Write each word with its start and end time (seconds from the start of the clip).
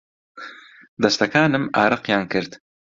دەستەکانم 1.03 1.65
ئارەقیان 1.77 2.23
کرد. 2.33 2.51